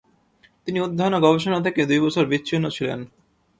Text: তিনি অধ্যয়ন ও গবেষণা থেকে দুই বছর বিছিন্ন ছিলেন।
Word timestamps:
তিনি 0.65 0.77
অধ্যয়ন 0.79 1.13
ও 1.17 1.23
গবেষণা 1.25 1.59
থেকে 1.65 1.81
দুই 1.89 1.99
বছর 2.05 2.23
বিছিন্ন 2.25 2.65
ছিলেন। 2.69 2.99